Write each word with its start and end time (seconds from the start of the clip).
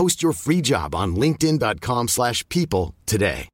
Post 0.00 0.22
your 0.22 0.34
free 0.34 0.62
job 0.62 0.94
on 0.94 1.12
linkedin.com/people 1.12 2.06
slash 2.06 2.42
people 2.46 2.94
today. 3.04 3.44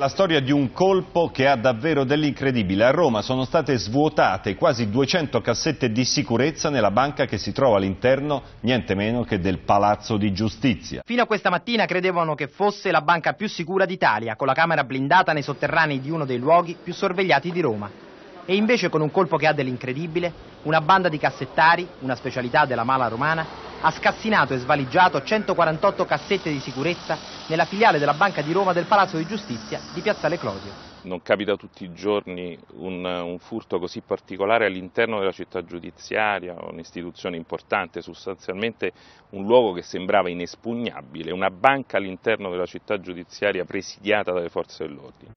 La 0.00 0.08
storia 0.08 0.40
di 0.40 0.50
un 0.50 0.72
colpo 0.72 1.30
che 1.30 1.46
ha 1.46 1.54
davvero 1.54 2.04
dell'incredibile. 2.04 2.84
A 2.86 2.90
Roma 2.90 3.20
sono 3.20 3.44
state 3.44 3.76
svuotate 3.76 4.54
quasi 4.54 4.88
200 4.88 5.42
cassette 5.42 5.92
di 5.92 6.06
sicurezza 6.06 6.70
nella 6.70 6.90
banca 6.90 7.26
che 7.26 7.36
si 7.36 7.52
trova 7.52 7.76
all'interno 7.76 8.42
niente 8.60 8.94
meno 8.94 9.24
che 9.24 9.38
del 9.38 9.58
Palazzo 9.58 10.16
di 10.16 10.32
Giustizia. 10.32 11.02
Fino 11.04 11.24
a 11.24 11.26
questa 11.26 11.50
mattina 11.50 11.84
credevano 11.84 12.34
che 12.34 12.48
fosse 12.48 12.90
la 12.90 13.02
banca 13.02 13.34
più 13.34 13.46
sicura 13.46 13.84
d'Italia, 13.84 14.34
con 14.34 14.46
la 14.46 14.54
camera 14.54 14.84
blindata 14.84 15.34
nei 15.34 15.42
sotterranei 15.42 16.00
di 16.00 16.08
uno 16.08 16.24
dei 16.24 16.38
luoghi 16.38 16.74
più 16.82 16.94
sorvegliati 16.94 17.52
di 17.52 17.60
Roma. 17.60 17.90
E 18.46 18.56
invece 18.56 18.88
con 18.88 19.02
un 19.02 19.10
colpo 19.10 19.36
che 19.36 19.46
ha 19.46 19.52
dell'incredibile, 19.52 20.32
una 20.62 20.80
banda 20.80 21.10
di 21.10 21.18
cassettari, 21.18 21.86
una 21.98 22.14
specialità 22.14 22.64
della 22.64 22.82
mala 22.82 23.08
romana, 23.08 23.71
ha 23.82 23.90
scassinato 23.90 24.54
e 24.54 24.58
svaligiato 24.58 25.22
148 25.22 26.04
cassette 26.04 26.50
di 26.50 26.60
sicurezza 26.60 27.18
nella 27.48 27.64
filiale 27.64 27.98
della 27.98 28.14
Banca 28.14 28.40
di 28.40 28.52
Roma 28.52 28.72
del 28.72 28.86
Palazzo 28.86 29.16
di 29.16 29.26
Giustizia 29.26 29.80
di 29.92 30.00
Piazzale 30.00 30.38
Clodio. 30.38 30.90
Non 31.02 31.20
capita 31.20 31.56
tutti 31.56 31.82
i 31.82 31.92
giorni 31.92 32.56
un, 32.74 33.04
un, 33.04 33.38
furto 33.40 33.80
così 33.80 34.02
particolare 34.06 34.66
all'interno 34.66 35.18
della 35.18 35.32
città 35.32 35.64
giudiziaria, 35.64 36.54
un'istituzione 36.60 37.36
importante, 37.36 38.02
sostanzialmente 38.02 38.92
un 39.30 39.44
luogo 39.44 39.72
che 39.72 39.82
sembrava 39.82 40.30
inespugnabile, 40.30 41.32
una 41.32 41.50
banca 41.50 41.96
all'interno 41.96 42.50
della 42.50 42.66
città 42.66 43.00
giudiziaria 43.00 43.64
presidiata 43.64 44.30
dalle 44.30 44.48
forze 44.48 44.86
dell'ordine. 44.86 45.32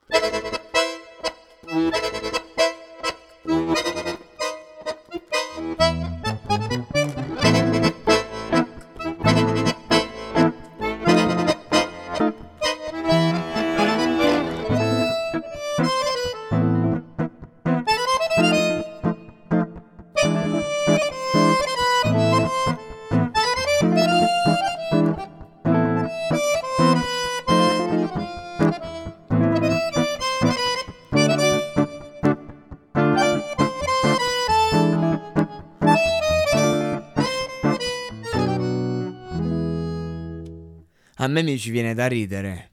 A 41.25 41.27
me 41.27 41.41
mi 41.41 41.57
ci 41.57 41.71
viene 41.71 41.95
da 41.95 42.05
ridere. 42.05 42.69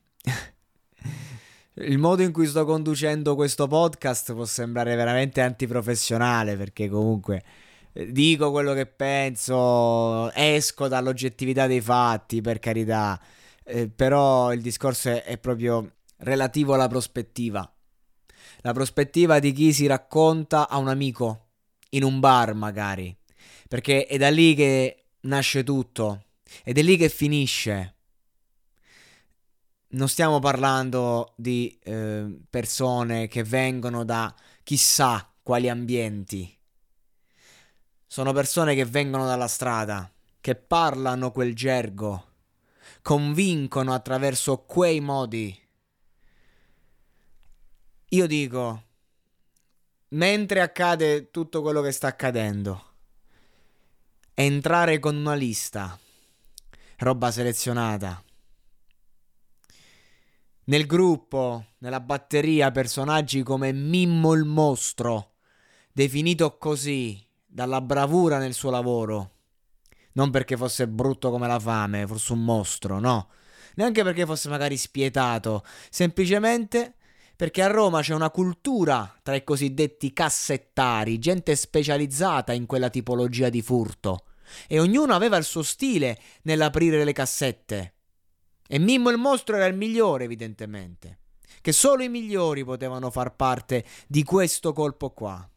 Il 1.77 1.97
modo 1.97 2.21
in 2.21 2.33
cui 2.33 2.47
sto 2.47 2.67
conducendo 2.67 3.35
questo 3.35 3.67
podcast 3.67 4.35
può 4.35 4.45
sembrare 4.45 4.95
veramente 4.95 5.41
antiprofessionale 5.41 6.55
perché 6.59 6.91
comunque 6.91 7.43
eh, 7.95 8.13
dico 8.13 8.51
quello 8.51 8.75
che 8.75 8.85
penso, 8.85 10.31
esco 10.35 10.87
dall'oggettività 10.87 11.67
dei 11.67 11.81
fatti, 11.81 12.43
per 12.43 12.59
carità, 12.59 13.19
eh, 13.65 13.89
però 13.89 14.53
il 14.53 14.61
discorso 14.61 15.09
è, 15.09 15.23
è 15.23 15.39
proprio 15.39 15.91
relativo 16.19 16.75
alla 16.75 16.89
prospettiva. 16.89 17.67
La 18.61 18.75
prospettiva 18.75 19.39
di 19.39 19.53
chi 19.53 19.73
si 19.73 19.87
racconta 19.87 20.69
a 20.69 20.77
un 20.77 20.89
amico, 20.89 21.53
in 21.93 22.05
un 22.05 22.21
bar 22.21 22.53
magari, 22.53 23.17
perché 23.67 24.05
è 24.05 24.19
da 24.19 24.29
lì 24.29 24.55
che 24.55 25.05
nasce 25.21 25.65
tutto, 25.65 26.25
ed 26.65 26.77
è 26.77 26.83
lì 26.83 26.99
che 26.99 27.09
finisce 27.09 27.95
non 29.93 30.09
stiamo 30.09 30.39
parlando 30.39 31.33
di 31.37 31.79
eh, 31.83 32.39
persone 32.49 33.29
che 33.29 33.43
vengono 33.43 34.05
da 34.05 34.35
chissà 34.63 35.29
quali 35.43 35.69
ambienti. 35.69 36.59
Sono 38.07 38.33
persone 38.33 38.75
che 38.75 38.85
vengono 38.85 39.27
dalla 39.27 39.49
strada, 39.49 40.11
che 40.41 40.55
parlano 40.55 41.31
quel 41.31 41.55
gergo, 41.55 42.31
convincono 43.03 43.93
attraverso 43.93 44.59
quei 44.59 45.01
modi. 45.01 45.59
Io 48.11 48.27
dico, 48.27 48.83
mentre 50.09 50.61
accade 50.61 51.31
tutto 51.31 51.63
quello 51.63 51.81
che 51.81 51.93
sta 51.93 52.09
accadendo, 52.09 52.85
entrare 54.35 54.99
con 54.99 55.17
una 55.17 55.35
lista, 55.35 55.99
roba 56.99 57.31
selezionata 57.31 58.23
nel 60.73 60.87
gruppo, 60.87 61.67
nella 61.81 62.01
batteria, 62.01 62.71
personaggi 62.71 63.43
come 63.43 63.73
Mimmo 63.73 64.33
il 64.33 64.47
mostro, 64.47 65.33
definito 65.93 66.57
così 66.57 67.23
dalla 67.45 67.83
bravura 67.83 68.39
nel 68.39 68.55
suo 68.55 68.71
lavoro. 68.71 69.33
Non 70.13 70.31
perché 70.31 70.57
fosse 70.57 70.89
brutto 70.89 71.31
come 71.31 71.47
la 71.47 71.59
fame, 71.59 72.07
fosse 72.07 72.33
un 72.33 72.43
mostro, 72.43 72.99
no. 73.01 73.29
Neanche 73.75 74.03
perché 74.03 74.25
fosse 74.25 74.49
magari 74.49 74.79
spietato, 74.79 75.63
semplicemente 75.91 76.95
perché 77.37 77.61
a 77.61 77.67
Roma 77.67 78.01
c'è 78.01 78.15
una 78.15 78.31
cultura 78.31 79.15
tra 79.23 79.35
i 79.35 79.45
cosiddetti 79.45 80.15
cassettari, 80.15 81.19
gente 81.19 81.55
specializzata 81.55 82.55
in 82.55 82.65
quella 82.65 82.89
tipologia 82.89 83.51
di 83.51 83.61
furto. 83.61 84.25
E 84.67 84.81
ognuno 84.81 85.13
aveva 85.13 85.37
il 85.37 85.45
suo 85.45 85.63
stile 85.63 86.19
nell'aprire 86.45 87.05
le 87.05 87.13
cassette. 87.13 87.97
E 88.67 88.79
Mimmo 88.79 89.11
il 89.11 89.19
mostro 89.19 89.57
era 89.57 89.67
il 89.67 89.77
migliore, 89.77 90.25
evidentemente. 90.25 91.19
Che 91.61 91.73
solo 91.73 92.03
i 92.03 92.09
migliori 92.09 92.65
potevano 92.65 93.11
far 93.11 93.37
parte 93.37 93.85
di 94.07 94.25
questo 94.25 94.73
colpo 94.73 95.11
qua. 95.11 95.49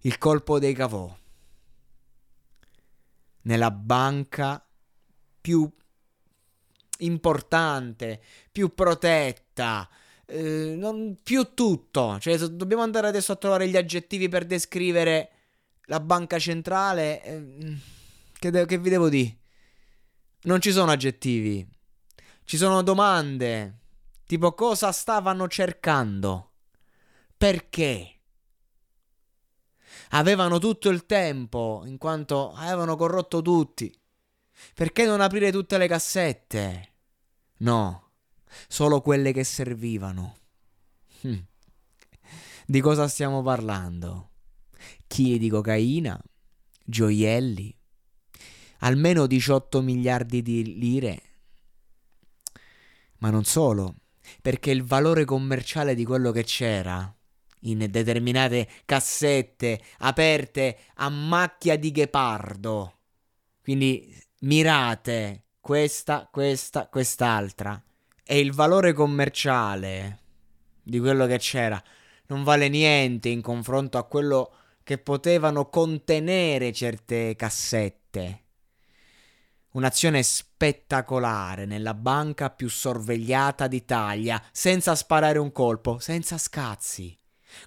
Il 0.00 0.18
colpo 0.18 0.58
dei 0.58 0.74
cavò. 0.74 1.14
Nella 3.42 3.70
banca 3.70 4.66
più 5.40 5.70
importante, 6.98 8.22
più 8.50 8.72
protetta, 8.72 9.88
eh, 10.26 10.74
non 10.76 11.18
più 11.22 11.52
tutto. 11.54 12.18
Cioè, 12.18 12.38
dobbiamo 12.38 12.82
andare 12.82 13.08
adesso 13.08 13.32
a 13.32 13.36
trovare 13.36 13.68
gli 13.68 13.76
aggettivi 13.76 14.28
per 14.28 14.46
descrivere 14.46 15.30
la 15.86 16.00
banca 16.00 16.38
centrale. 16.38 17.22
Eh, 17.22 17.76
che, 18.38 18.50
de- 18.50 18.66
che 18.66 18.78
vi 18.78 18.88
devo 18.88 19.08
dire? 19.08 19.36
Non 20.42 20.60
ci 20.60 20.72
sono 20.72 20.90
aggettivi. 20.90 21.66
Ci 22.44 22.56
sono 22.58 22.82
domande. 22.82 23.78
Tipo 24.26 24.52
cosa 24.52 24.92
stavano 24.92 25.48
cercando? 25.48 26.52
Perché? 27.36 28.20
Avevano 30.10 30.58
tutto 30.58 30.90
il 30.90 31.06
tempo, 31.06 31.82
in 31.86 31.98
quanto 31.98 32.52
avevano 32.52 32.96
corrotto 32.96 33.40
tutti. 33.42 33.92
Perché 34.74 35.04
non 35.06 35.20
aprire 35.20 35.50
tutte 35.50 35.78
le 35.78 35.88
cassette? 35.88 36.92
No, 37.58 38.12
solo 38.68 39.00
quelle 39.00 39.32
che 39.32 39.44
servivano. 39.44 40.36
Hm. 41.22 41.38
Di 42.66 42.80
cosa 42.80 43.08
stiamo 43.08 43.42
parlando? 43.42 44.30
Chili 45.06 45.38
di 45.38 45.48
cocaina? 45.48 46.20
Gioielli? 46.84 47.74
Almeno 48.80 49.26
18 49.26 49.80
miliardi 49.80 50.42
di 50.42 50.78
lire? 50.78 51.33
Ma 53.24 53.30
non 53.30 53.44
solo, 53.44 53.94
perché 54.42 54.70
il 54.70 54.84
valore 54.84 55.24
commerciale 55.24 55.94
di 55.94 56.04
quello 56.04 56.30
che 56.30 56.44
c'era 56.44 57.10
in 57.60 57.86
determinate 57.88 58.68
cassette 58.84 59.80
aperte 60.00 60.76
a 60.96 61.08
macchia 61.08 61.78
di 61.78 61.90
ghepardo. 61.90 62.98
Quindi 63.62 64.14
mirate 64.40 65.44
questa, 65.58 66.28
questa, 66.30 66.86
quest'altra. 66.88 67.82
E 68.22 68.38
il 68.38 68.52
valore 68.52 68.92
commerciale 68.92 70.18
di 70.82 71.00
quello 71.00 71.24
che 71.24 71.38
c'era 71.38 71.82
non 72.26 72.44
vale 72.44 72.68
niente 72.68 73.30
in 73.30 73.40
confronto 73.40 73.96
a 73.96 74.04
quello 74.04 74.52
che 74.82 74.98
potevano 74.98 75.70
contenere 75.70 76.74
certe 76.74 77.34
cassette. 77.36 78.43
Un'azione 79.74 80.22
spettacolare 80.22 81.64
nella 81.66 81.94
banca 81.94 82.48
più 82.48 82.68
sorvegliata 82.68 83.66
d'Italia, 83.66 84.40
senza 84.52 84.94
sparare 84.94 85.40
un 85.40 85.50
colpo, 85.50 85.98
senza 85.98 86.38
scazzi, 86.38 87.18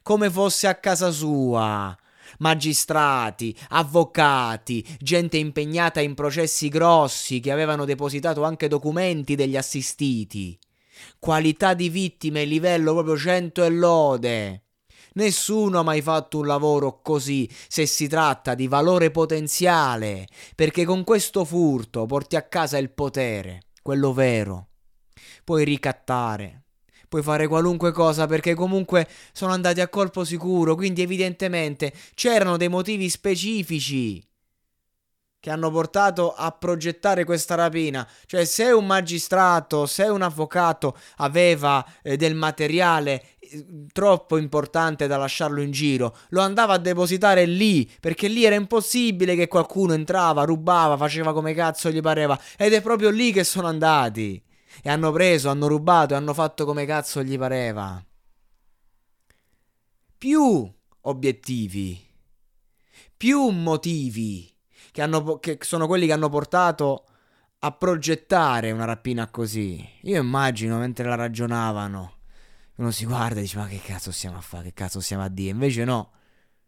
come 0.03 0.29
fosse 0.29 0.67
a 0.67 0.75
casa 0.75 1.11
sua. 1.11 1.93
Magistrati, 2.39 3.53
avvocati, 3.69 4.85
gente 4.99 5.35
impegnata 5.35 5.99
in 5.99 6.13
processi 6.13 6.69
grossi 6.69 7.41
che 7.41 7.51
avevano 7.51 7.83
depositato 7.83 8.43
anche 8.43 8.69
documenti 8.69 9.35
degli 9.35 9.57
assistiti. 9.57 10.57
Qualità 11.19 11.73
di 11.73 11.89
vittime, 11.89 12.45
livello 12.45 12.93
proprio 12.93 13.17
cento 13.17 13.65
e 13.65 13.69
lode. 13.69 14.66
Nessuno 15.17 15.79
ha 15.79 15.83
mai 15.83 16.03
fatto 16.03 16.37
un 16.37 16.45
lavoro 16.45 17.01
così 17.01 17.49
se 17.67 17.87
si 17.87 18.07
tratta 18.07 18.53
di 18.53 18.67
valore 18.67 19.09
potenziale, 19.09 20.27
perché 20.55 20.85
con 20.85 21.03
questo 21.03 21.43
furto 21.43 22.05
porti 22.05 22.35
a 22.35 22.43
casa 22.43 22.77
il 22.77 22.91
potere, 22.91 23.63
quello 23.81 24.13
vero. 24.13 24.67
Puoi 25.43 25.65
ricattare, 25.65 26.65
puoi 27.09 27.23
fare 27.23 27.47
qualunque 27.47 27.91
cosa 27.91 28.27
perché 28.27 28.53
comunque 28.53 29.07
sono 29.31 29.53
andati 29.53 29.81
a 29.81 29.87
colpo 29.87 30.23
sicuro, 30.23 30.75
quindi 30.75 31.01
evidentemente 31.01 31.91
c'erano 32.13 32.55
dei 32.55 32.69
motivi 32.69 33.09
specifici 33.09 34.23
che 35.39 35.53
hanno 35.53 35.71
portato 35.71 36.33
a 36.33 36.51
progettare 36.51 37.23
questa 37.23 37.55
rapina. 37.55 38.07
Cioè, 38.25 38.43
se 38.43 38.65
un 38.71 38.85
magistrato, 38.85 39.85
se 39.85 40.03
un 40.03 40.21
avvocato 40.21 40.97
aveva 41.17 41.85
eh, 42.01 42.17
del 42.17 42.35
materiale 42.35 43.36
troppo 43.91 44.37
importante 44.37 45.07
da 45.07 45.17
lasciarlo 45.17 45.61
in 45.61 45.71
giro, 45.71 46.15
lo 46.29 46.41
andava 46.41 46.73
a 46.73 46.77
depositare 46.77 47.45
lì, 47.45 47.89
perché 47.99 48.27
lì 48.27 48.45
era 48.45 48.55
impossibile 48.55 49.35
che 49.35 49.47
qualcuno 49.47 49.93
entrava, 49.93 50.43
rubava, 50.43 50.97
faceva 50.97 51.33
come 51.33 51.53
cazzo 51.53 51.89
gli 51.89 52.01
pareva. 52.01 52.39
Ed 52.57 52.73
è 52.73 52.81
proprio 52.81 53.09
lì 53.09 53.31
che 53.31 53.43
sono 53.43 53.67
andati. 53.67 54.41
E 54.81 54.89
hanno 54.89 55.11
preso, 55.11 55.49
hanno 55.49 55.67
rubato 55.67 56.13
e 56.13 56.17
hanno 56.17 56.33
fatto 56.33 56.65
come 56.65 56.85
cazzo 56.85 57.23
gli 57.23 57.37
pareva. 57.37 58.03
Più 60.17 60.73
obiettivi, 61.01 61.99
più 63.15 63.49
motivi 63.49 64.51
che, 64.91 65.01
hanno, 65.01 65.37
che 65.39 65.57
sono 65.61 65.87
quelli 65.87 66.05
che 66.05 66.13
hanno 66.13 66.29
portato 66.29 67.05
a 67.59 67.71
progettare 67.71 68.71
una 68.71 68.85
rapina 68.85 69.29
così. 69.29 69.87
Io 70.03 70.21
immagino 70.21 70.77
mentre 70.77 71.07
la 71.07 71.15
ragionavano, 71.15 72.16
uno 72.77 72.91
si 72.91 73.05
guarda 73.05 73.39
e 73.39 73.43
dice: 73.43 73.57
Ma 73.57 73.67
che 73.67 73.81
cazzo 73.81 74.11
stiamo 74.11 74.37
a 74.37 74.41
fare? 74.41 74.65
Che 74.65 74.73
cazzo 74.73 74.99
stiamo 74.99 75.23
a 75.23 75.29
dire? 75.29 75.51
Invece 75.51 75.83
no, 75.83 76.11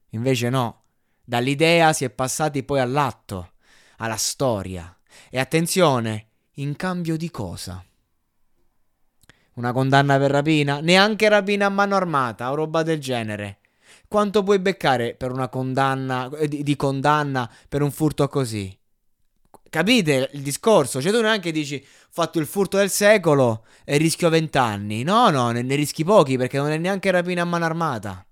invece 0.09 0.49
no. 0.49 0.83
Dall'idea 1.23 1.93
si 1.93 2.05
è 2.05 2.09
passati 2.09 2.63
poi 2.63 2.79
all'atto, 2.79 3.53
alla 3.97 4.15
storia. 4.17 4.95
E 5.29 5.39
attenzione, 5.39 6.27
in 6.53 6.75
cambio 6.75 7.17
di 7.17 7.29
cosa? 7.29 7.83
Una 9.53 9.71
condanna 9.71 10.17
per 10.17 10.31
rapina? 10.31 10.79
Neanche 10.79 11.29
rapina 11.29 11.67
a 11.67 11.69
mano 11.69 11.95
armata 11.95 12.49
o 12.51 12.55
roba 12.55 12.81
del 12.81 12.99
genere. 12.99 13.59
Quanto 14.07 14.41
puoi 14.41 14.57
beccare 14.57 15.13
per 15.13 15.31
una 15.31 15.49
condanna 15.49 16.29
eh, 16.29 16.47
di, 16.47 16.63
di 16.63 16.75
condanna 16.75 17.51
per 17.67 17.83
un 17.83 17.91
furto 17.91 18.27
così? 18.27 18.75
Capite 19.69 20.29
il 20.33 20.41
discorso? 20.41 21.01
Cioè 21.01 21.11
tu 21.11 21.21
neanche 21.21 21.51
dici 21.51 21.75
ho 21.83 22.07
fatto 22.09 22.39
il 22.39 22.47
furto 22.47 22.77
del 22.77 22.89
secolo 22.89 23.65
e 23.85 23.97
rischio 23.97 24.29
20 24.29 24.57
anni. 24.57 25.03
No, 25.03 25.29
no, 25.29 25.51
ne, 25.51 25.61
ne, 25.61 25.75
rischi 25.75 26.03
pochi 26.03 26.37
perché 26.37 26.57
non 26.57 26.71
è 26.71 26.77
neanche 26.77 27.11
rapina 27.11 27.43
a 27.43 27.45
mano 27.45 27.65
armata. 27.65 28.25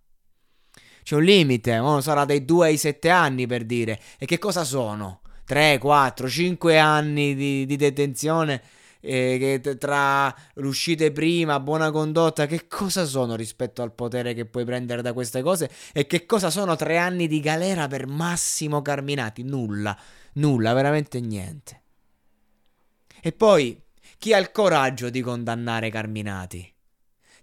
C'è 1.03 1.15
un 1.15 1.23
limite, 1.23 1.77
oh, 1.77 2.01
sarà 2.01 2.25
dai 2.25 2.43
2 2.43 2.67
ai 2.67 2.77
7 2.77 3.09
anni 3.09 3.45
per 3.47 3.63
dire. 3.65 3.99
E 4.17 4.25
che 4.25 4.39
cosa 4.39 4.63
sono? 4.63 5.21
3, 5.45 5.77
4, 5.77 6.27
5 6.27 6.77
anni 6.77 7.35
di, 7.35 7.65
di 7.65 7.75
detenzione 7.77 8.61
eh, 9.01 9.61
tra 9.77 10.33
l'uscita 10.55 11.09
prima, 11.11 11.59
buona 11.59 11.91
condotta, 11.91 12.45
che 12.45 12.67
cosa 12.67 13.05
sono 13.05 13.35
rispetto 13.35 13.81
al 13.81 13.93
potere 13.93 14.33
che 14.33 14.45
puoi 14.45 14.65
prendere 14.65 15.01
da 15.01 15.13
queste 15.13 15.41
cose 15.41 15.69
e 15.93 16.07
che 16.07 16.25
cosa 16.25 16.49
sono 16.49 16.75
tre 16.75 16.97
anni 16.97 17.27
di 17.27 17.39
galera 17.39 17.87
per 17.87 18.07
Massimo 18.07 18.81
Carminati? 18.81 19.43
Nulla, 19.43 19.97
nulla, 20.33 20.73
veramente 20.73 21.19
niente. 21.19 21.81
E 23.21 23.31
poi, 23.31 23.81
chi 24.17 24.33
ha 24.33 24.37
il 24.37 24.51
coraggio 24.51 25.09
di 25.09 25.21
condannare 25.21 25.89
Carminati? 25.89 26.71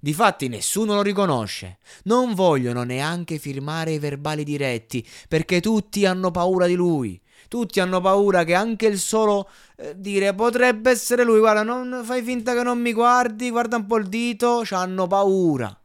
Difatti 0.04 0.48
nessuno 0.48 0.96
lo 0.96 1.02
riconosce. 1.02 1.78
Non 2.04 2.34
vogliono 2.34 2.82
neanche 2.82 3.38
firmare 3.38 3.92
i 3.92 3.98
verbali 3.98 4.44
diretti, 4.44 5.02
perché 5.28 5.60
tutti 5.60 6.04
hanno 6.04 6.30
paura 6.30 6.66
di 6.66 6.74
lui. 6.74 7.18
Tutti 7.48 7.80
hanno 7.80 8.00
paura 8.00 8.44
che 8.44 8.54
anche 8.54 8.86
il 8.86 8.98
solo 8.98 9.48
eh, 9.76 9.94
dire 9.96 10.34
potrebbe 10.34 10.90
essere 10.90 11.24
lui, 11.24 11.38
guarda, 11.38 11.62
non 11.62 12.02
fai 12.04 12.22
finta 12.22 12.54
che 12.54 12.62
non 12.62 12.80
mi 12.80 12.92
guardi, 12.92 13.50
guarda 13.50 13.76
un 13.76 13.86
po' 13.86 13.96
il 13.96 14.08
dito, 14.08 14.62
hanno 14.70 15.06
paura. 15.06 15.78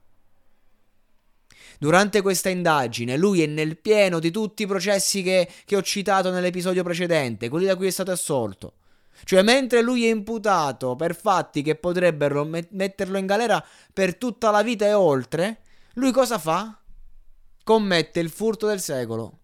Durante 1.77 2.21
questa 2.21 2.49
indagine 2.49 3.15
lui 3.15 3.41
è 3.41 3.45
nel 3.45 3.77
pieno 3.77 4.19
di 4.19 4.31
tutti 4.31 4.63
i 4.63 4.67
processi 4.67 5.23
che, 5.23 5.49
che 5.63 5.77
ho 5.77 5.81
citato 5.81 6.29
nell'episodio 6.29 6.83
precedente, 6.83 7.47
quelli 7.47 7.67
da 7.67 7.77
cui 7.77 7.87
è 7.87 7.91
stato 7.91 8.11
assolto. 8.11 8.73
Cioè, 9.23 9.41
mentre 9.43 9.81
lui 9.81 10.05
è 10.05 10.09
imputato 10.09 10.95
per 10.95 11.15
fatti 11.15 11.61
che 11.61 11.75
potrebbero 11.75 12.43
met- 12.43 12.71
metterlo 12.71 13.17
in 13.17 13.25
galera 13.25 13.63
per 13.93 14.15
tutta 14.15 14.51
la 14.51 14.61
vita 14.61 14.85
e 14.85 14.93
oltre, 14.93 15.61
lui 15.93 16.11
cosa 16.11 16.37
fa? 16.37 16.77
Commette 17.63 18.19
il 18.19 18.29
furto 18.29 18.67
del 18.67 18.81
secolo. 18.81 19.38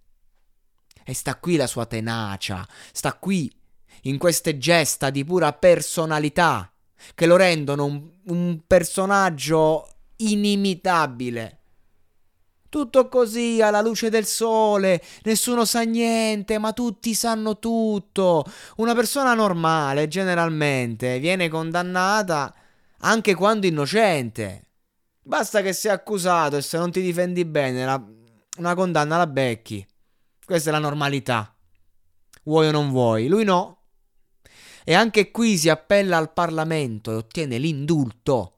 E 1.07 1.13
sta 1.13 1.35
qui 1.35 1.55
la 1.55 1.67
sua 1.67 1.85
tenacia, 1.85 2.67
sta 2.91 3.13
qui, 3.13 3.53
in 4.03 4.17
queste 4.17 4.57
gesta 4.57 5.11
di 5.11 5.23
pura 5.23 5.53
personalità, 5.53 6.71
che 7.13 7.27
lo 7.27 7.35
rendono 7.35 7.85
un, 7.85 8.09
un 8.25 8.61
personaggio 8.65 9.87
inimitabile. 10.17 11.59
Tutto 12.69 13.07
così 13.07 13.61
alla 13.61 13.81
luce 13.81 14.09
del 14.09 14.25
sole, 14.25 15.01
nessuno 15.23 15.63
sa 15.63 15.83
niente, 15.83 16.57
ma 16.57 16.73
tutti 16.73 17.13
sanno 17.13 17.59
tutto. 17.59 18.43
Una 18.77 18.95
persona 18.95 19.33
normale, 19.33 20.07
generalmente, 20.07 21.19
viene 21.19 21.47
condannata 21.47 22.53
anche 23.01 23.35
quando 23.35 23.67
innocente. 23.67 24.63
Basta 25.21 25.61
che 25.61 25.71
sia 25.71 25.93
accusato 25.93 26.57
e 26.57 26.61
se 26.61 26.77
non 26.77 26.91
ti 26.91 27.01
difendi 27.01 27.45
bene, 27.45 27.85
la, 27.85 28.03
una 28.57 28.73
condanna 28.73 29.17
la 29.17 29.27
becchi. 29.27 29.85
Questa 30.45 30.69
è 30.69 30.71
la 30.71 30.79
normalità. 30.79 31.55
Vuoi 32.43 32.67
o 32.67 32.71
non 32.71 32.91
vuoi? 32.91 33.27
Lui 33.27 33.43
no. 33.43 33.79
E 34.83 34.93
anche 34.93 35.31
qui 35.31 35.57
si 35.57 35.69
appella 35.69 36.17
al 36.17 36.33
Parlamento 36.33 37.11
e 37.11 37.15
ottiene 37.15 37.57
l'indulto. 37.57 38.51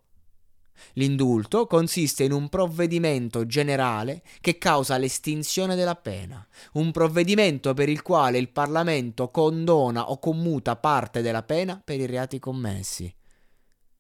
L'indulto 0.94 1.66
consiste 1.66 2.26
in 2.26 2.34
un 2.34 2.50
provvedimento 2.50 3.46
generale 3.46 4.22
che 4.42 4.58
causa 4.58 4.98
l'estinzione 4.98 5.76
della 5.76 5.96
pena, 5.96 6.46
un 6.74 6.92
provvedimento 6.92 7.74
per 7.74 7.88
il 7.88 8.02
quale 8.02 8.38
il 8.38 8.50
Parlamento 8.50 9.32
condona 9.32 10.10
o 10.10 10.20
commuta 10.20 10.76
parte 10.76 11.22
della 11.22 11.44
pena 11.44 11.82
per 11.84 12.00
i 12.02 12.06
reati 12.06 12.40
commessi. 12.40 13.14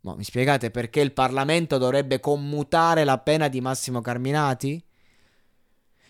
Ma 0.01 0.15
mi 0.15 0.24
spiegate 0.24 0.72
perché 0.72 1.00
il 1.00 1.13
Parlamento 1.13 1.77
dovrebbe 1.77 2.20
commutare 2.20 3.06
la 3.06 3.17
pena 3.17 3.48
di 3.48 3.62
Massimo 3.62 4.01
Carminati? 4.01 4.84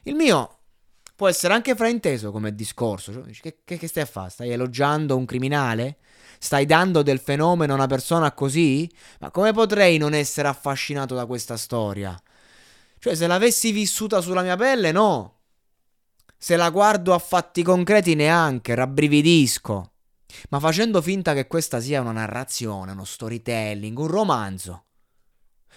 Il 0.04 0.16
mio 0.16 0.57
può 1.18 1.28
essere 1.28 1.54
anche 1.54 1.76
frainteso 1.76 2.32
come 2.32 2.56
discorso. 2.56 3.12
Cioè, 3.12 3.24
che, 3.42 3.58
che, 3.66 3.78
che, 3.78 3.88
stai 3.88 4.04
a 4.04 4.06
fare? 4.06 4.30
Stai 4.30 4.52
elogiando 4.52 5.18
un 5.18 5.26
criminale? 5.26 5.98
stai 6.40 6.66
dando 6.66 7.02
del 7.02 7.20
fenomeno 7.20 7.74
a 7.74 7.76
una 7.76 7.88
persona 7.88 8.32
così? 8.32 8.90
Ma 9.20 9.32
come 9.32 9.54
potrei 9.54 9.98
non 9.98 10.14
essere 10.14 10.48
affascinato 10.48 11.16
da 11.16 11.26
questa 11.26 11.58
storia? 11.58 12.20
Cioè, 13.00 13.16
se 13.16 13.28
l'avessi 13.28 13.72
vissuta 13.72 14.22
sulla 14.22 14.42
mia 14.42 14.56
pelle, 14.56 14.92
no. 14.92 15.34
Se 16.38 16.56
la 16.56 16.70
guardo 16.70 17.14
a 17.14 17.20
fatti 17.20 17.64
concreti, 17.64 18.16
neanche, 18.16 18.76
rabbrividisco. 18.76 19.92
Ma 20.50 20.60
facendo 20.60 21.02
finta 21.02 21.34
che 21.34 21.48
questa 21.48 21.80
sia 21.80 22.02
una 22.02 22.12
narrazione, 22.12 22.92
uno 22.92 23.06
storytelling, 23.06 23.98
un 23.98 24.08
romanzo. 24.08 24.87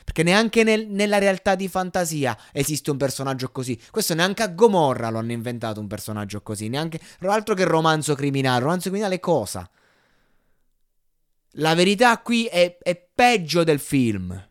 Perché 0.04 0.22
neanche 0.22 0.64
nel, 0.64 0.86
nella 0.88 1.18
realtà 1.18 1.54
di 1.54 1.68
fantasia 1.68 2.36
esiste 2.52 2.90
un 2.90 2.96
personaggio 2.96 3.50
così. 3.50 3.80
Questo 3.90 4.14
neanche 4.14 4.42
a 4.42 4.48
Gomorra 4.48 5.10
lo 5.10 5.18
hanno 5.18 5.32
inventato 5.32 5.80
un 5.80 5.86
personaggio 5.86 6.42
così. 6.42 6.68
Neanche 6.68 7.00
altro 7.20 7.54
che 7.54 7.64
romanzo 7.64 8.14
criminale. 8.14 8.60
Romanzo 8.60 8.88
criminale 8.88 9.20
cosa? 9.20 9.68
La 11.54 11.74
verità 11.74 12.18
qui 12.18 12.46
è, 12.46 12.78
è 12.78 12.96
peggio 13.14 13.64
del 13.64 13.80
film. 13.80 14.48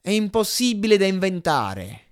È 0.00 0.10
impossibile 0.10 0.96
da 0.96 1.06
inventare. 1.06 2.11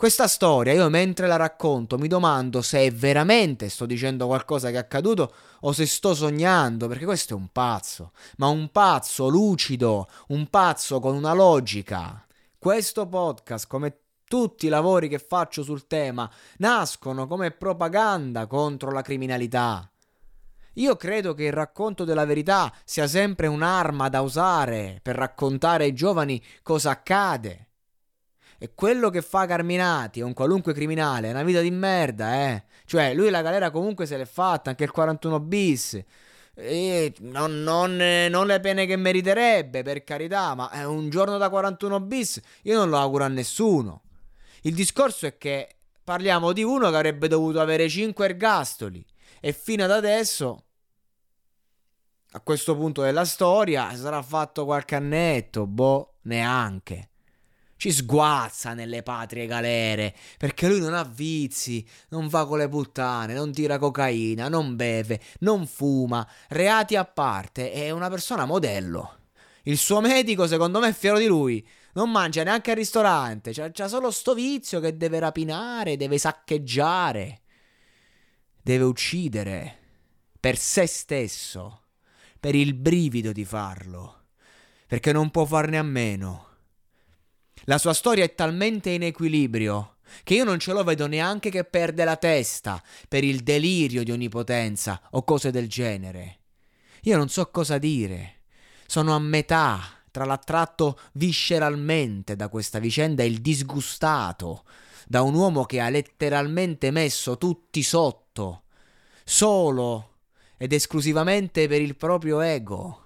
Questa 0.00 0.28
storia, 0.28 0.72
io 0.72 0.88
mentre 0.88 1.26
la 1.26 1.36
racconto, 1.36 1.98
mi 1.98 2.08
domando 2.08 2.62
se 2.62 2.90
veramente 2.90 3.68
sto 3.68 3.84
dicendo 3.84 4.28
qualcosa 4.28 4.70
che 4.70 4.76
è 4.76 4.78
accaduto 4.78 5.30
o 5.60 5.72
se 5.72 5.84
sto 5.84 6.14
sognando, 6.14 6.88
perché 6.88 7.04
questo 7.04 7.34
è 7.34 7.36
un 7.36 7.48
pazzo, 7.52 8.12
ma 8.38 8.46
un 8.46 8.70
pazzo 8.70 9.28
lucido, 9.28 10.08
un 10.28 10.48
pazzo 10.48 11.00
con 11.00 11.14
una 11.14 11.34
logica. 11.34 12.24
Questo 12.58 13.08
podcast, 13.08 13.66
come 13.66 13.98
tutti 14.24 14.64
i 14.64 14.70
lavori 14.70 15.06
che 15.06 15.18
faccio 15.18 15.62
sul 15.62 15.86
tema, 15.86 16.30
nascono 16.56 17.26
come 17.26 17.50
propaganda 17.50 18.46
contro 18.46 18.90
la 18.92 19.02
criminalità. 19.02 19.86
Io 20.76 20.96
credo 20.96 21.34
che 21.34 21.44
il 21.44 21.52
racconto 21.52 22.04
della 22.04 22.24
verità 22.24 22.72
sia 22.86 23.06
sempre 23.06 23.48
un'arma 23.48 24.08
da 24.08 24.22
usare 24.22 24.98
per 25.02 25.16
raccontare 25.16 25.84
ai 25.84 25.92
giovani 25.92 26.42
cosa 26.62 26.88
accade. 26.88 27.66
E 28.62 28.72
quello 28.74 29.08
che 29.08 29.22
fa 29.22 29.46
Carminati, 29.46 30.20
un 30.20 30.34
qualunque 30.34 30.74
criminale, 30.74 31.28
è 31.28 31.30
una 31.30 31.44
vita 31.44 31.62
di 31.62 31.70
merda, 31.70 32.34
eh. 32.34 32.64
Cioè, 32.84 33.14
lui 33.14 33.30
la 33.30 33.40
galera 33.40 33.70
comunque 33.70 34.04
se 34.04 34.18
l'è 34.18 34.26
fatta, 34.26 34.68
anche 34.68 34.84
il 34.84 34.90
41 34.90 35.40
bis. 35.40 35.98
Non, 37.20 37.62
non, 37.62 37.96
non, 37.96 38.46
le 38.46 38.60
pene 38.60 38.84
che 38.84 38.96
meriterebbe, 38.96 39.82
per 39.82 40.04
carità, 40.04 40.54
ma 40.54 40.68
è 40.68 40.84
un 40.84 41.08
giorno 41.08 41.38
da 41.38 41.48
41 41.48 42.00
bis 42.00 42.38
io 42.64 42.76
non 42.76 42.90
lo 42.90 42.98
auguro 42.98 43.24
a 43.24 43.28
nessuno. 43.28 44.02
Il 44.60 44.74
discorso 44.74 45.24
è 45.24 45.38
che 45.38 45.76
parliamo 46.04 46.52
di 46.52 46.62
uno 46.62 46.90
che 46.90 46.96
avrebbe 46.96 47.28
dovuto 47.28 47.60
avere 47.62 47.88
5 47.88 48.26
ergastoli 48.26 49.02
e 49.40 49.54
fino 49.54 49.84
ad 49.84 49.90
adesso, 49.90 50.64
a 52.32 52.40
questo 52.40 52.76
punto 52.76 53.00
della 53.00 53.24
storia, 53.24 53.96
sarà 53.96 54.20
fatto 54.20 54.66
qualche 54.66 54.96
annetto, 54.96 55.66
boh, 55.66 56.16
neanche 56.24 57.09
ci 57.80 57.92
sguazza 57.92 58.74
nelle 58.74 59.02
patrie 59.02 59.46
galere, 59.46 60.14
perché 60.36 60.68
lui 60.68 60.80
non 60.80 60.92
ha 60.92 61.02
vizi, 61.02 61.82
non 62.10 62.28
va 62.28 62.46
con 62.46 62.58
le 62.58 62.68
puttane, 62.68 63.32
non 63.32 63.52
tira 63.52 63.78
cocaina, 63.78 64.50
non 64.50 64.76
beve, 64.76 65.18
non 65.38 65.66
fuma, 65.66 66.28
reati 66.48 66.94
a 66.94 67.06
parte, 67.06 67.72
è 67.72 67.88
una 67.88 68.10
persona 68.10 68.44
modello. 68.44 69.20
Il 69.62 69.78
suo 69.78 70.02
medico, 70.02 70.46
secondo 70.46 70.78
me, 70.78 70.88
è 70.88 70.92
fiero 70.92 71.18
di 71.18 71.24
lui. 71.24 71.66
Non 71.94 72.10
mangia 72.10 72.42
neanche 72.42 72.72
al 72.72 72.76
ristorante, 72.76 73.54
c'ha, 73.54 73.70
c'ha 73.72 73.88
solo 73.88 74.10
sto 74.10 74.34
vizio 74.34 74.78
che 74.78 74.98
deve 74.98 75.18
rapinare, 75.18 75.96
deve 75.96 76.18
saccheggiare, 76.18 77.40
deve 78.60 78.84
uccidere 78.84 79.78
per 80.38 80.58
se 80.58 80.84
stesso, 80.84 81.84
per 82.38 82.54
il 82.54 82.74
brivido 82.74 83.32
di 83.32 83.46
farlo, 83.46 84.24
perché 84.86 85.12
non 85.12 85.30
può 85.30 85.46
farne 85.46 85.78
a 85.78 85.82
meno. 85.82 86.48
La 87.64 87.78
sua 87.78 87.92
storia 87.92 88.24
è 88.24 88.34
talmente 88.34 88.90
in 88.90 89.02
equilibrio 89.02 89.96
che 90.24 90.34
io 90.34 90.44
non 90.44 90.58
ce 90.58 90.72
lo 90.72 90.82
vedo 90.82 91.06
neanche 91.06 91.50
che 91.50 91.64
perde 91.64 92.04
la 92.04 92.16
testa 92.16 92.82
per 93.08 93.24
il 93.24 93.42
delirio 93.42 94.02
di 94.02 94.10
onnipotenza 94.10 95.00
o 95.10 95.22
cose 95.24 95.50
del 95.50 95.68
genere. 95.68 96.38
Io 97.02 97.16
non 97.16 97.28
so 97.28 97.50
cosa 97.50 97.78
dire. 97.78 98.42
Sono 98.86 99.14
a 99.14 99.18
metà 99.18 99.80
tra 100.10 100.24
l'attratto 100.24 100.98
visceralmente 101.12 102.34
da 102.34 102.48
questa 102.48 102.78
vicenda 102.78 103.22
e 103.22 103.26
il 103.26 103.40
disgustato 103.40 104.64
da 105.06 105.22
un 105.22 105.34
uomo 105.34 105.64
che 105.64 105.80
ha 105.80 105.88
letteralmente 105.88 106.90
messo 106.90 107.38
tutti 107.38 107.82
sotto, 107.82 108.64
solo 109.24 110.18
ed 110.56 110.72
esclusivamente 110.72 111.68
per 111.68 111.80
il 111.80 111.96
proprio 111.96 112.40
ego. 112.40 112.99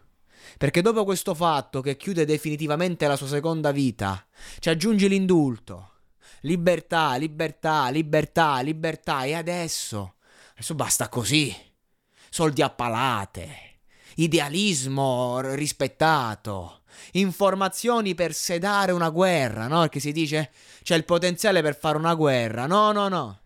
Perché 0.59 0.83
dopo 0.83 1.05
questo 1.05 1.35
fatto 1.35 1.81
che 1.81 1.97
chiude 1.97 2.25
definitivamente 2.25 3.07
la 3.07 3.17
sua 3.17 3.27
seconda 3.27 3.73
vita, 3.73 4.25
ci 4.59 4.69
aggiungi 4.69 5.09
l'indulto. 5.09 5.91
Libertà, 6.41 7.17
libertà, 7.17 7.89
libertà, 7.89 8.61
libertà. 8.61 9.25
E 9.25 9.35
adesso? 9.35 10.17
Adesso 10.53 10.75
basta 10.75 11.09
così. 11.09 11.55
Soldi 12.31 12.63
a 12.63 12.71
palate. 12.71 13.73
Idealismo 14.17 15.41
rispettato. 15.55 16.83
Informazioni 17.13 18.15
per 18.15 18.35
sedare 18.35 18.93
una 18.93 19.09
guerra, 19.11 19.67
no? 19.67 19.81
Perché 19.81 20.01
si 20.01 20.13
dice 20.13 20.51
c'è 20.83 20.95
il 20.95 21.05
potenziale 21.05 21.63
per 21.63 21.77
fare 21.77 21.97
una 21.97 22.15
guerra. 22.15 22.67
No, 22.67 22.93
no, 22.93 23.09
no. 23.09 23.39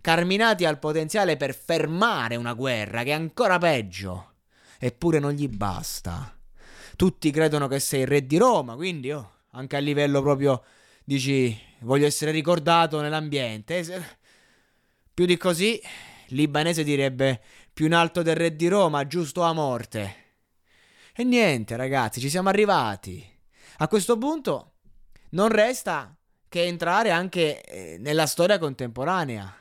Carminati 0.00 0.64
ha 0.64 0.70
il 0.70 0.78
potenziale 0.78 1.36
per 1.36 1.54
fermare 1.54 2.36
una 2.36 2.54
guerra, 2.54 3.02
che 3.04 3.10
è 3.10 3.14
ancora 3.14 3.58
peggio. 3.58 4.31
Eppure 4.84 5.18
non 5.18 5.32
gli 5.32 5.48
basta 5.48 6.36
tutti 6.96 7.30
credono 7.30 7.68
che 7.68 7.80
sei 7.80 8.02
il 8.02 8.06
re 8.06 8.26
di 8.26 8.36
Roma, 8.36 8.74
quindi 8.74 9.10
oh, 9.10 9.32
anche 9.52 9.76
a 9.76 9.80
livello 9.80 10.22
proprio 10.22 10.62
dici 11.04 11.58
voglio 11.80 12.06
essere 12.06 12.30
ricordato 12.30 13.00
nell'ambiente. 13.00 14.18
Più 15.12 15.26
di 15.26 15.36
così, 15.36 15.80
libanese 16.28 16.84
direbbe 16.84 17.40
più 17.72 17.86
in 17.86 17.94
alto 17.94 18.22
del 18.22 18.36
re 18.36 18.54
di 18.54 18.68
Roma, 18.68 19.06
giusto 19.06 19.42
a 19.42 19.52
morte. 19.52 20.16
E 21.14 21.24
niente, 21.24 21.76
ragazzi, 21.76 22.20
ci 22.20 22.30
siamo 22.30 22.48
arrivati. 22.48 23.24
A 23.78 23.88
questo 23.88 24.16
punto 24.16 24.74
non 25.30 25.48
resta 25.48 26.16
che 26.48 26.64
entrare 26.64 27.10
anche 27.10 27.62
eh, 27.62 27.98
nella 27.98 28.26
storia 28.26 28.58
contemporanea. 28.58 29.54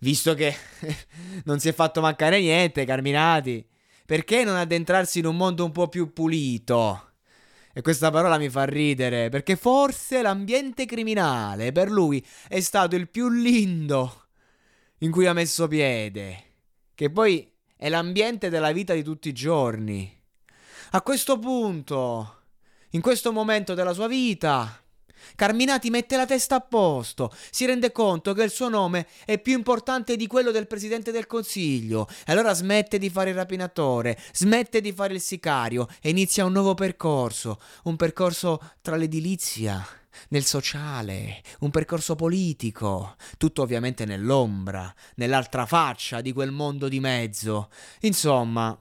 Visto 0.00 0.34
che 0.34 0.54
non 1.44 1.60
si 1.60 1.68
è 1.68 1.72
fatto 1.72 2.00
mancare 2.00 2.40
niente, 2.40 2.84
Carminati 2.84 3.70
perché 4.06 4.44
non 4.44 4.56
addentrarsi 4.56 5.20
in 5.20 5.26
un 5.26 5.36
mondo 5.36 5.64
un 5.64 5.72
po' 5.72 5.88
più 5.88 6.12
pulito? 6.12 7.10
E 7.72 7.80
questa 7.80 8.10
parola 8.10 8.36
mi 8.36 8.50
fa 8.50 8.64
ridere, 8.64 9.30
perché 9.30 9.56
forse 9.56 10.20
l'ambiente 10.20 10.84
criminale 10.84 11.72
per 11.72 11.90
lui 11.90 12.24
è 12.48 12.60
stato 12.60 12.96
il 12.96 13.08
più 13.08 13.30
lindo 13.30 14.26
in 14.98 15.10
cui 15.10 15.26
ha 15.26 15.32
messo 15.32 15.68
piede, 15.68 16.44
che 16.94 17.10
poi 17.10 17.50
è 17.76 17.88
l'ambiente 17.88 18.50
della 18.50 18.72
vita 18.72 18.92
di 18.92 19.02
tutti 19.02 19.28
i 19.28 19.32
giorni. 19.32 20.20
A 20.90 21.00
questo 21.02 21.38
punto, 21.38 22.42
in 22.90 23.00
questo 23.00 23.32
momento 23.32 23.72
della 23.72 23.94
sua 23.94 24.06
vita, 24.06 24.81
Carminati 25.34 25.90
mette 25.90 26.16
la 26.16 26.26
testa 26.26 26.56
a 26.56 26.60
posto, 26.60 27.32
si 27.50 27.66
rende 27.66 27.92
conto 27.92 28.32
che 28.34 28.42
il 28.42 28.50
suo 28.50 28.68
nome 28.68 29.06
è 29.24 29.38
più 29.38 29.54
importante 29.54 30.16
di 30.16 30.26
quello 30.26 30.50
del 30.50 30.66
presidente 30.66 31.10
del 31.12 31.26
consiglio, 31.26 32.08
e 32.26 32.32
allora 32.32 32.52
smette 32.54 32.98
di 32.98 33.10
fare 33.10 33.30
il 33.30 33.36
rapinatore, 33.36 34.18
smette 34.32 34.80
di 34.80 34.92
fare 34.92 35.14
il 35.14 35.20
sicario 35.20 35.88
e 36.00 36.10
inizia 36.10 36.44
un 36.44 36.52
nuovo 36.52 36.74
percorso, 36.74 37.60
un 37.84 37.96
percorso 37.96 38.60
tra 38.80 38.96
l'edilizia, 38.96 39.84
nel 40.28 40.44
sociale, 40.44 41.42
un 41.60 41.70
percorso 41.70 42.14
politico, 42.14 43.16
tutto 43.38 43.62
ovviamente 43.62 44.04
nell'ombra, 44.04 44.92
nell'altra 45.16 45.66
faccia 45.66 46.20
di 46.20 46.32
quel 46.32 46.50
mondo 46.50 46.88
di 46.88 47.00
mezzo. 47.00 47.70
Insomma, 48.00 48.78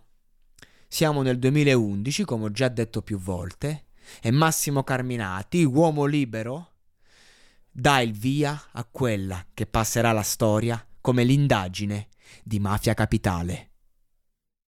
siamo 0.88 1.22
nel 1.22 1.40
2011, 1.40 2.26
come 2.26 2.46
ho 2.46 2.52
già 2.52 2.68
detto 2.68 3.02
più 3.02 3.18
volte, 3.18 3.86
e 4.22 4.32
Massimo 4.32 4.84
Carminati, 4.84 5.64
uomo 5.64 6.06
libero, 6.06 6.70
dà 7.70 8.02
il 8.02 8.14
via 8.14 8.70
a 8.72 8.84
quella 8.84 9.46
che 9.54 9.66
passerà 9.66 10.12
la 10.12 10.24
storia 10.24 10.86
come 11.00 11.24
l'indagine 11.24 12.08
di 12.44 12.60
Mafia 12.60 12.94
Capitale. 12.94 13.71